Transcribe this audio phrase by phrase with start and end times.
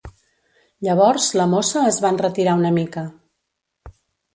[0.87, 3.09] Llavors la mossa es va enretirar una mica